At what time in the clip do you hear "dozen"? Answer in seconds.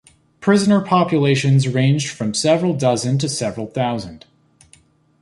2.73-3.19